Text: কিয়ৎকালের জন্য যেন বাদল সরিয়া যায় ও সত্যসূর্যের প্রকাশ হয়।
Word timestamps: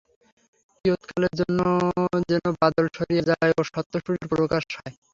কিয়ৎকালের 0.85 1.33
জন্য 1.39 1.59
যেন 2.29 2.45
বাদল 2.59 2.85
সরিয়া 2.97 3.23
যায় 3.29 3.51
ও 3.53 3.69
সত্যসূর্যের 3.69 4.29
প্রকাশ 4.33 4.63
হয়। 4.73 4.95